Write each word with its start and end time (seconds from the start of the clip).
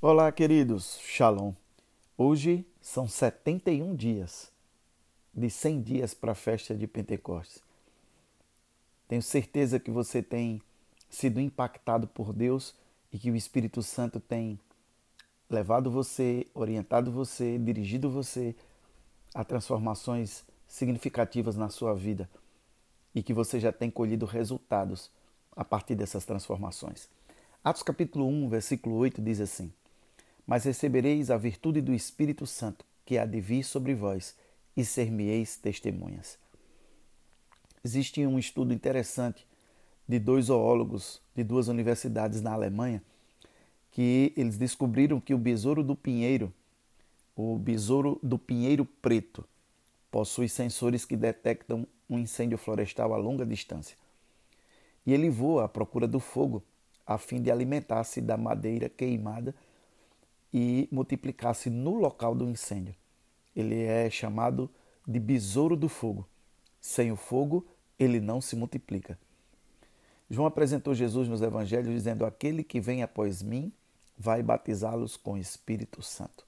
Olá, 0.00 0.30
queridos. 0.30 1.00
Shalom. 1.00 1.52
Hoje 2.16 2.64
são 2.80 3.08
71 3.08 3.96
dias, 3.96 4.48
de 5.34 5.50
100 5.50 5.82
dias 5.82 6.14
para 6.14 6.30
a 6.30 6.36
festa 6.36 6.72
de 6.72 6.86
Pentecostes. 6.86 7.60
Tenho 9.08 9.20
certeza 9.20 9.80
que 9.80 9.90
você 9.90 10.22
tem 10.22 10.62
sido 11.10 11.40
impactado 11.40 12.06
por 12.06 12.32
Deus 12.32 12.76
e 13.12 13.18
que 13.18 13.28
o 13.28 13.34
Espírito 13.34 13.82
Santo 13.82 14.20
tem 14.20 14.56
levado 15.50 15.90
você, 15.90 16.46
orientado 16.54 17.10
você, 17.10 17.58
dirigido 17.58 18.08
você 18.08 18.54
a 19.34 19.42
transformações 19.42 20.44
significativas 20.68 21.56
na 21.56 21.70
sua 21.70 21.92
vida 21.92 22.30
e 23.12 23.20
que 23.20 23.34
você 23.34 23.58
já 23.58 23.72
tem 23.72 23.90
colhido 23.90 24.26
resultados 24.26 25.10
a 25.56 25.64
partir 25.64 25.96
dessas 25.96 26.24
transformações. 26.24 27.08
Atos 27.64 27.82
capítulo 27.82 28.28
1, 28.28 28.48
versículo 28.48 28.94
8 28.94 29.20
diz 29.20 29.40
assim: 29.40 29.72
Mas 30.48 30.64
recebereis 30.64 31.30
a 31.30 31.36
virtude 31.36 31.82
do 31.82 31.92
Espírito 31.92 32.46
Santo, 32.46 32.82
que 33.04 33.18
há 33.18 33.26
de 33.26 33.38
vir 33.38 33.62
sobre 33.62 33.94
vós, 33.94 34.34
e 34.74 34.82
ser-me-eis 34.82 35.58
testemunhas. 35.58 36.38
Existe 37.84 38.26
um 38.26 38.38
estudo 38.38 38.72
interessante 38.72 39.46
de 40.08 40.18
dois 40.18 40.46
zoólogos 40.46 41.20
de 41.36 41.44
duas 41.44 41.68
universidades 41.68 42.40
na 42.40 42.54
Alemanha 42.54 43.02
que 43.90 44.32
eles 44.36 44.56
descobriram 44.56 45.20
que 45.20 45.34
o 45.34 45.38
besouro 45.38 45.82
do 45.82 45.94
pinheiro, 45.94 46.50
o 47.36 47.58
besouro 47.58 48.18
do 48.22 48.38
pinheiro 48.38 48.86
preto, 48.86 49.44
possui 50.10 50.48
sensores 50.48 51.04
que 51.04 51.16
detectam 51.16 51.86
um 52.08 52.18
incêndio 52.18 52.56
florestal 52.56 53.12
a 53.12 53.18
longa 53.18 53.44
distância. 53.44 53.96
E 55.04 55.12
ele 55.12 55.28
voa 55.28 55.64
à 55.64 55.68
procura 55.68 56.08
do 56.08 56.20
fogo 56.20 56.62
a 57.06 57.18
fim 57.18 57.42
de 57.42 57.50
alimentar-se 57.50 58.20
da 58.22 58.36
madeira 58.36 58.88
queimada 58.88 59.54
e 60.52 60.88
multiplicar-se 60.90 61.70
no 61.70 61.94
local 61.94 62.34
do 62.34 62.48
incêndio. 62.48 62.94
Ele 63.54 63.82
é 63.82 64.08
chamado 64.08 64.70
de 65.06 65.18
besouro 65.18 65.76
do 65.76 65.88
fogo. 65.88 66.26
Sem 66.80 67.10
o 67.10 67.16
fogo, 67.16 67.66
ele 67.98 68.20
não 68.20 68.40
se 68.40 68.54
multiplica. 68.54 69.18
João 70.30 70.46
apresentou 70.46 70.94
Jesus 70.94 71.28
nos 71.28 71.42
evangelhos 71.42 71.92
dizendo: 71.92 72.24
Aquele 72.24 72.62
que 72.62 72.80
vem 72.80 73.02
após 73.02 73.42
mim 73.42 73.72
vai 74.16 74.42
batizá-los 74.42 75.16
com 75.16 75.32
o 75.32 75.38
Espírito 75.38 76.02
Santo. 76.02 76.46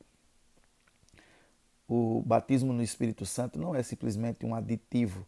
O 1.89 2.23
batismo 2.25 2.73
no 2.73 2.83
Espírito 2.83 3.27
Santo 3.27 3.59
não 3.59 3.75
é 3.75 3.83
simplesmente 3.83 4.47
um 4.47 4.55
aditivo 4.55 5.27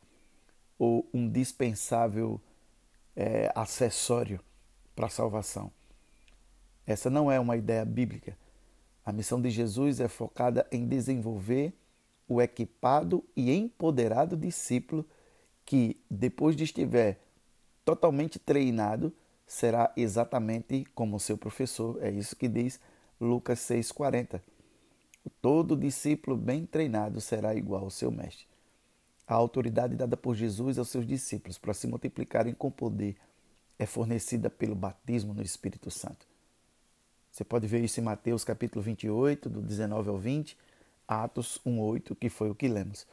ou 0.78 1.08
um 1.12 1.28
dispensável 1.28 2.40
é, 3.16 3.50
acessório 3.54 4.40
para 4.94 5.06
a 5.06 5.10
salvação. 5.10 5.72
Essa 6.86 7.08
não 7.08 7.30
é 7.30 7.40
uma 7.40 7.56
ideia 7.56 7.84
bíblica. 7.84 8.36
A 9.04 9.12
missão 9.12 9.40
de 9.40 9.50
Jesus 9.50 10.00
é 10.00 10.08
focada 10.08 10.66
em 10.70 10.86
desenvolver 10.86 11.72
o 12.28 12.40
equipado 12.40 13.24
e 13.36 13.50
empoderado 13.50 14.36
discípulo 14.36 15.06
que, 15.64 16.00
depois 16.10 16.54
de 16.54 16.64
estiver 16.64 17.20
totalmente 17.84 18.38
treinado, 18.38 19.12
será 19.46 19.92
exatamente 19.96 20.84
como 20.94 21.18
seu 21.20 21.36
professor. 21.36 21.98
É 22.02 22.10
isso 22.10 22.36
que 22.36 22.48
diz 22.48 22.80
Lucas 23.20 23.58
6,40. 23.60 24.40
Todo 25.40 25.76
discípulo 25.76 26.36
bem 26.36 26.64
treinado 26.64 27.20
será 27.20 27.54
igual 27.54 27.84
ao 27.84 27.90
seu 27.90 28.10
mestre. 28.10 28.46
A 29.26 29.34
autoridade 29.34 29.96
dada 29.96 30.16
por 30.16 30.34
Jesus 30.34 30.78
aos 30.78 30.88
seus 30.88 31.06
discípulos 31.06 31.58
para 31.58 31.74
se 31.74 31.86
multiplicarem 31.86 32.54
com 32.54 32.70
poder 32.70 33.16
é 33.78 33.86
fornecida 33.86 34.48
pelo 34.48 34.74
batismo 34.74 35.34
no 35.34 35.42
Espírito 35.42 35.90
Santo. 35.90 36.31
Você 37.32 37.44
pode 37.44 37.66
ver 37.66 37.82
isso 37.82 37.98
em 37.98 38.02
Mateus 38.02 38.44
capítulo 38.44 38.82
28, 38.82 39.48
do 39.48 39.62
19 39.62 40.10
ao 40.10 40.18
20, 40.18 40.54
Atos 41.08 41.58
1:8, 41.64 42.14
que 42.14 42.28
foi 42.28 42.50
o 42.50 42.54
que 42.54 42.68
lemos. 42.68 43.06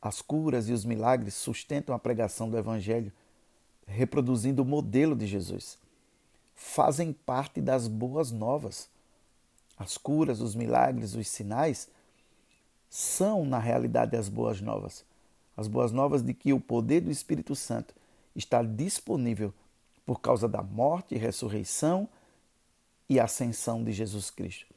As 0.00 0.22
curas 0.22 0.70
e 0.70 0.72
os 0.72 0.86
milagres 0.86 1.34
sustentam 1.34 1.94
a 1.94 1.98
pregação 1.98 2.48
do 2.48 2.56
evangelho, 2.56 3.12
reproduzindo 3.86 4.62
o 4.62 4.64
modelo 4.64 5.14
de 5.14 5.26
Jesus. 5.26 5.76
Fazem 6.56 7.12
parte 7.12 7.60
das 7.60 7.86
boas 7.86 8.30
novas. 8.30 8.88
As 9.76 9.98
curas, 9.98 10.40
os 10.40 10.54
milagres, 10.54 11.14
os 11.14 11.28
sinais 11.28 11.88
são, 12.88 13.44
na 13.44 13.58
realidade, 13.58 14.16
as 14.16 14.30
boas 14.30 14.62
novas. 14.62 15.04
As 15.54 15.68
boas 15.68 15.92
novas 15.92 16.22
de 16.22 16.32
que 16.32 16.54
o 16.54 16.60
poder 16.60 17.02
do 17.02 17.10
Espírito 17.10 17.54
Santo 17.54 17.94
está 18.34 18.62
disponível 18.62 19.52
por 20.06 20.22
causa 20.22 20.48
da 20.48 20.62
morte, 20.62 21.18
ressurreição 21.18 22.08
e 23.10 23.18
ascensão 23.18 23.82
de 23.82 23.90
Jesus 23.90 24.30
Cristo. 24.30 24.72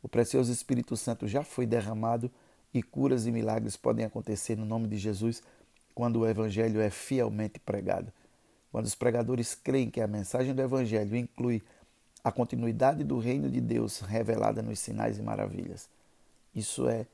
O 0.00 0.08
precioso 0.08 0.52
Espírito 0.52 0.96
Santo 0.96 1.26
já 1.26 1.42
foi 1.42 1.66
derramado 1.66 2.30
e 2.72 2.80
curas 2.80 3.26
e 3.26 3.32
milagres 3.32 3.76
podem 3.76 4.04
acontecer 4.04 4.56
no 4.56 4.64
nome 4.64 4.86
de 4.86 4.96
Jesus 4.96 5.42
quando 5.96 6.20
o 6.20 6.28
Evangelho 6.28 6.80
é 6.80 6.90
fielmente 6.90 7.58
pregado. 7.58 8.12
Quando 8.70 8.86
os 8.86 8.94
pregadores 8.94 9.52
creem 9.52 9.90
que 9.90 10.00
a 10.00 10.06
mensagem 10.06 10.54
do 10.54 10.62
Evangelho 10.62 11.16
inclui 11.16 11.60
a 12.22 12.30
continuidade 12.30 13.02
do 13.02 13.18
reino 13.18 13.50
de 13.50 13.60
Deus 13.60 13.98
revelada 13.98 14.62
nos 14.62 14.78
sinais 14.78 15.18
e 15.18 15.22
maravilhas. 15.22 15.90
Isso 16.54 16.88
é 16.88 17.04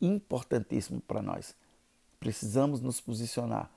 importantíssimo 0.00 1.02
para 1.02 1.20
nós. 1.20 1.54
Precisamos 2.18 2.80
nos 2.80 3.02
posicionar 3.02 3.70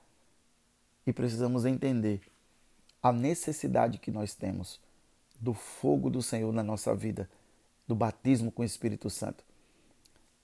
e 1.06 1.12
precisamos 1.12 1.66
entender 1.66 2.22
a 3.02 3.12
necessidade 3.12 3.98
que 3.98 4.10
nós 4.10 4.34
temos 4.34 4.80
do 5.40 5.54
fogo 5.54 6.10
do 6.10 6.22
Senhor 6.22 6.52
na 6.52 6.62
nossa 6.62 6.94
vida, 6.94 7.28
do 7.88 7.94
batismo 7.94 8.52
com 8.52 8.62
o 8.62 8.64
Espírito 8.64 9.08
Santo. 9.08 9.42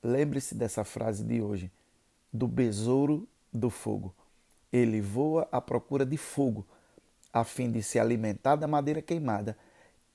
Lembre-se 0.03 0.55
dessa 0.55 0.85
frase 0.85 1.23
de 1.23 1.43
hoje, 1.43 1.71
do 2.33 2.49
besouro 2.49 3.29
do 3.53 3.69
fogo. 3.69 4.15
Ele 4.73 5.01
voa 5.01 5.49
à 5.53 5.61
procura 5.61 6.05
de 6.07 6.17
fogo, 6.17 6.67
a 7.33 7.45
fim 7.45 7.71
de 7.71 7.83
se 7.83 7.99
alimentar 7.99 8.57
da 8.57 8.67
madeira 8.67 9.03
queimada 9.03 9.57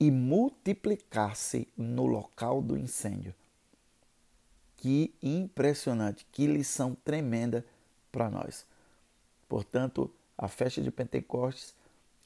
e 0.00 0.10
multiplicar-se 0.10 1.68
no 1.76 2.06
local 2.06 2.60
do 2.60 2.76
incêndio. 2.76 3.34
Que 4.76 5.14
impressionante, 5.22 6.26
que 6.32 6.46
lição 6.46 6.96
tremenda 7.04 7.64
para 8.10 8.28
nós. 8.28 8.66
Portanto, 9.48 10.10
a 10.36 10.48
festa 10.48 10.82
de 10.82 10.90
Pentecostes, 10.90 11.72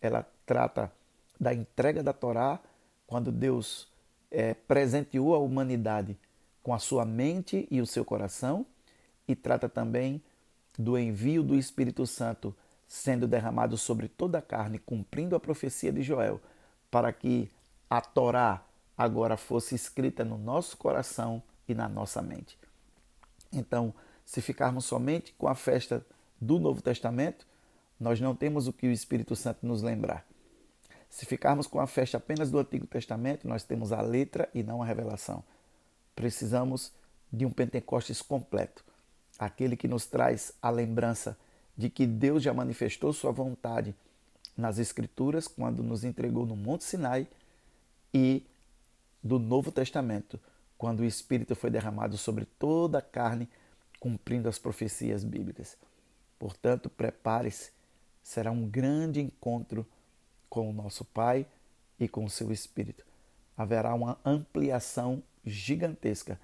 ela 0.00 0.27
trata 0.47 0.91
da 1.39 1.55
entrega 1.55 2.03
da 2.03 2.13
Torá, 2.13 2.61
quando 3.07 3.31
Deus 3.31 3.89
é, 4.31 4.55
presenteou 4.55 5.35
a 5.35 5.39
humanidade 5.39 6.19
com 6.63 6.75
a 6.75 6.79
sua 6.79 7.05
mente 7.05 7.67
e 7.71 7.81
o 7.81 7.87
seu 7.87 8.05
coração, 8.05 8.67
e 9.29 9.35
trata 9.35 9.69
também 9.69 10.23
do 10.79 10.99
envio 10.99 11.43
do 11.43 11.55
Espírito 11.55 12.07
Santo 12.07 12.55
sendo 12.87 13.27
derramado 13.27 13.77
sobre 13.77 14.09
toda 14.09 14.39
a 14.39 14.43
carne, 14.43 14.79
cumprindo 14.79 15.35
a 15.35 15.41
profecia 15.41 15.93
de 15.93 16.03
Joel, 16.03 16.41
para 16.91 17.13
que 17.13 17.51
a 17.91 18.01
Torá 18.01 18.65
agora 18.97 19.37
fosse 19.37 19.75
escrita 19.75 20.25
no 20.25 20.39
nosso 20.39 20.77
coração 20.77 21.43
e 21.69 21.75
na 21.75 21.89
nossa 21.89 22.23
mente. 22.23 22.59
Então, 23.53 23.93
se 24.25 24.41
ficarmos 24.41 24.85
somente 24.85 25.35
com 25.37 25.49
a 25.49 25.55
festa 25.55 26.05
do 26.41 26.59
Novo 26.59 26.83
Testamento, 26.83 27.47
nós 27.99 28.21
não 28.21 28.35
temos 28.35 28.69
o 28.69 28.73
que 28.73 28.87
o 28.87 28.93
Espírito 28.93 29.35
Santo 29.35 29.67
nos 29.67 29.83
lembrar. 29.83 30.25
Se 31.16 31.25
ficarmos 31.25 31.66
com 31.66 31.81
a 31.81 31.87
festa 31.87 32.19
apenas 32.19 32.50
do 32.50 32.59
Antigo 32.59 32.87
Testamento, 32.87 33.49
nós 33.49 33.65
temos 33.65 33.91
a 33.91 34.03
letra 34.03 34.50
e 34.53 34.62
não 34.62 34.82
a 34.82 34.84
revelação. 34.84 35.43
Precisamos 36.15 36.93
de 37.32 37.47
um 37.47 37.50
Pentecostes 37.50 38.21
completo, 38.21 38.84
aquele 39.38 39.78
que 39.78 39.88
nos 39.88 40.05
traz 40.05 40.53
a 40.60 40.69
lembrança 40.69 41.34
de 41.75 41.88
que 41.88 42.06
Deus 42.06 42.43
já 42.43 42.53
manifestou 42.53 43.15
sua 43.15 43.32
vontade 43.32 43.94
nas 44.55 44.78
Escrituras 44.78 45.49
quando 45.49 45.82
nos 45.82 46.05
entregou 46.05 46.44
no 46.44 46.55
Monte 46.55 46.84
Sinai 46.84 47.26
e 48.12 48.44
do 49.25 49.38
Novo 49.38 49.73
Testamento, 49.73 50.38
quando 50.76 51.00
o 51.00 51.05
Espírito 51.06 51.56
foi 51.56 51.70
derramado 51.70 52.19
sobre 52.19 52.44
toda 52.44 52.99
a 52.99 53.02
carne, 53.02 53.49
cumprindo 53.99 54.50
as 54.50 54.58
profecias 54.58 55.25
bíblicas. 55.25 55.79
Portanto, 56.38 56.91
prepare-se 56.91 57.70
será 58.23 58.50
um 58.50 58.69
grande 58.69 59.19
encontro 59.19 59.87
com 60.48 60.70
o 60.70 60.72
nosso 60.72 61.04
Pai 61.04 61.46
e 61.98 62.08
com 62.08 62.25
o 62.25 62.31
seu 62.31 62.52
Espírito. 62.52 63.04
Haverá 63.56 63.94
uma 63.94 64.19
ampliação 64.25 65.22
gigantesca 65.44 66.38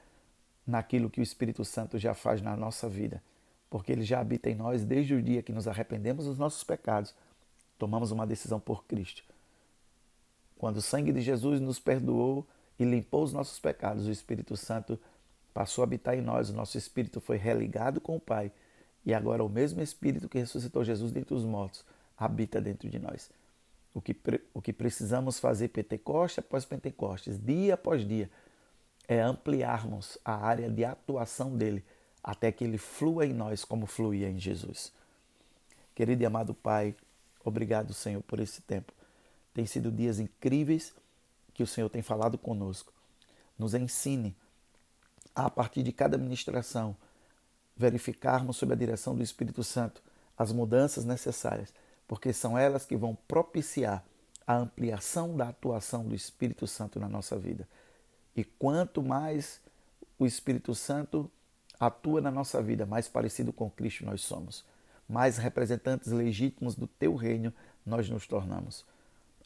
naquilo 0.66 1.10
que 1.10 1.20
o 1.20 1.22
Espírito 1.22 1.64
Santo 1.64 1.98
já 1.98 2.14
faz 2.14 2.40
na 2.40 2.56
nossa 2.56 2.88
vida, 2.88 3.22
porque 3.68 3.92
ele 3.92 4.04
já 4.04 4.20
habita 4.20 4.48
em 4.48 4.54
nós 4.54 4.84
desde 4.84 5.14
o 5.14 5.22
dia 5.22 5.42
que 5.42 5.52
nos 5.52 5.66
arrependemos 5.66 6.26
dos 6.26 6.38
nossos 6.38 6.62
pecados, 6.62 7.14
tomamos 7.78 8.10
uma 8.10 8.26
decisão 8.26 8.60
por 8.60 8.84
Cristo. 8.84 9.22
Quando 10.56 10.76
o 10.76 10.82
sangue 10.82 11.12
de 11.12 11.20
Jesus 11.20 11.60
nos 11.60 11.80
perdoou 11.80 12.46
e 12.78 12.84
limpou 12.84 13.24
os 13.24 13.32
nossos 13.32 13.58
pecados, 13.58 14.06
o 14.06 14.10
Espírito 14.10 14.56
Santo 14.56 14.98
passou 15.52 15.82
a 15.82 15.86
habitar 15.86 16.16
em 16.16 16.22
nós, 16.22 16.48
o 16.48 16.54
nosso 16.54 16.78
espírito 16.78 17.20
foi 17.20 17.36
religado 17.36 18.00
com 18.00 18.16
o 18.16 18.20
Pai 18.20 18.50
e 19.04 19.12
agora 19.12 19.44
o 19.44 19.48
mesmo 19.48 19.82
Espírito 19.82 20.28
que 20.28 20.38
ressuscitou 20.38 20.84
Jesus 20.84 21.12
dentre 21.12 21.34
os 21.34 21.44
mortos 21.44 21.84
habita 22.16 22.60
dentro 22.60 22.88
de 22.88 22.98
nós. 22.98 23.30
O 23.94 24.00
que, 24.00 24.16
o 24.54 24.62
que 24.62 24.72
precisamos 24.72 25.38
fazer 25.38 25.68
Pentecoste 25.68 26.40
após 26.40 26.64
Pentecostes, 26.64 27.38
dia 27.38 27.74
após 27.74 28.06
dia, 28.06 28.30
é 29.06 29.20
ampliarmos 29.20 30.16
a 30.24 30.34
área 30.34 30.70
de 30.70 30.84
atuação 30.84 31.56
dele 31.56 31.84
até 32.22 32.52
que 32.52 32.64
ele 32.64 32.78
flua 32.78 33.26
em 33.26 33.32
nós 33.32 33.64
como 33.64 33.86
fluía 33.86 34.30
em 34.30 34.38
Jesus. 34.38 34.92
Querido 35.94 36.22
e 36.22 36.26
amado 36.26 36.54
Pai, 36.54 36.94
obrigado, 37.44 37.92
Senhor, 37.92 38.22
por 38.22 38.40
esse 38.40 38.62
tempo. 38.62 38.92
Tem 39.52 39.66
sido 39.66 39.90
dias 39.90 40.18
incríveis 40.18 40.94
que 41.52 41.62
o 41.62 41.66
Senhor 41.66 41.88
tem 41.90 42.00
falado 42.00 42.38
conosco. 42.38 42.92
Nos 43.58 43.74
ensine 43.74 44.34
a, 45.34 45.46
a 45.46 45.50
partir 45.50 45.82
de 45.82 45.92
cada 45.92 46.16
ministração, 46.16 46.96
verificarmos 47.76 48.56
sob 48.56 48.72
a 48.72 48.76
direção 48.76 49.14
do 49.14 49.22
Espírito 49.22 49.62
Santo 49.62 50.02
as 50.36 50.50
mudanças 50.50 51.04
necessárias, 51.04 51.72
porque 52.12 52.30
são 52.30 52.58
elas 52.58 52.84
que 52.84 52.94
vão 52.94 53.16
propiciar 53.26 54.04
a 54.46 54.54
ampliação 54.54 55.34
da 55.34 55.48
atuação 55.48 56.04
do 56.04 56.14
Espírito 56.14 56.66
Santo 56.66 57.00
na 57.00 57.08
nossa 57.08 57.38
vida. 57.38 57.66
E 58.36 58.44
quanto 58.44 59.02
mais 59.02 59.62
o 60.18 60.26
Espírito 60.26 60.74
Santo 60.74 61.30
atua 61.80 62.20
na 62.20 62.30
nossa 62.30 62.60
vida, 62.60 62.84
mais 62.84 63.08
parecido 63.08 63.50
com 63.50 63.70
Cristo 63.70 64.04
nós 64.04 64.20
somos. 64.20 64.62
Mais 65.08 65.38
representantes 65.38 66.12
legítimos 66.12 66.74
do 66.74 66.86
teu 66.86 67.14
reino 67.14 67.50
nós 67.86 68.10
nos 68.10 68.26
tornamos. 68.26 68.84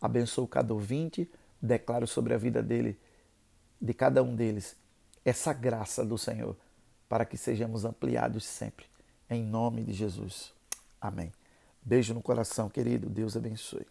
Abençoo 0.01 0.49
cada 0.49 0.75
ouvinte, 0.75 1.31
declaro 1.63 2.09
sobre 2.09 2.35
a 2.35 2.37
vida 2.37 2.65
dele, 2.65 2.99
de 3.81 3.95
cada 3.95 4.25
um 4.25 4.35
deles, 4.35 4.75
essa 5.25 5.53
graça 5.53 6.05
do 6.05 6.19
Senhor, 6.19 6.57
para 7.09 7.25
que 7.25 7.37
sejamos 7.37 7.85
ampliados 7.85 8.45
sempre. 8.45 8.87
Em 9.31 9.45
nome 9.45 9.85
de 9.85 9.93
Jesus. 9.93 10.53
Amém. 11.01 11.33
Beijo 11.87 12.13
no 12.13 12.21
coração, 12.21 12.69
querido. 12.69 13.09
Deus 13.09 13.37
abençoe. 13.37 13.87